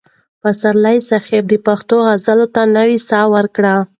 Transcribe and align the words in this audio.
پسرلي 0.41 0.97
صاحب 1.09 1.43
د 1.49 1.53
پښتو 1.65 1.95
غزل 2.07 2.39
ته 2.55 2.61
نوې 2.75 2.97
ساه 3.09 3.25
ورکړه. 3.35 3.73